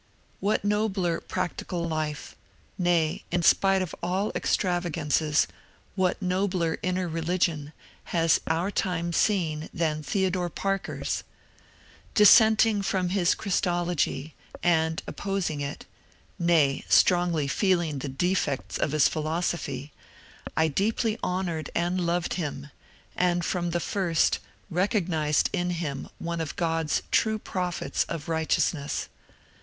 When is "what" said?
0.39-0.65, 5.93-6.19